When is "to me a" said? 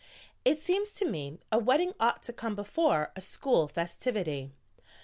0.93-1.59